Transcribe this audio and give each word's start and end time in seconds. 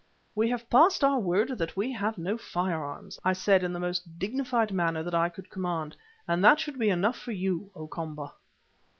"We 0.33 0.49
have 0.49 0.67
passed 0.67 1.03
our 1.03 1.19
word 1.19 1.49
that 1.59 1.77
we 1.77 1.91
have 1.91 2.17
no 2.17 2.35
firearms," 2.35 3.19
I 3.23 3.33
said 3.33 3.63
in 3.63 3.71
the 3.71 3.79
most 3.79 4.17
dignified 4.17 4.71
manner 4.73 5.03
that 5.03 5.13
I 5.13 5.29
could 5.29 5.51
command, 5.51 5.95
"and 6.27 6.43
that 6.43 6.59
should 6.59 6.79
be 6.79 6.89
enough 6.89 7.19
for 7.19 7.33
you, 7.33 7.69
O 7.75 7.85
Komba." 7.87 8.31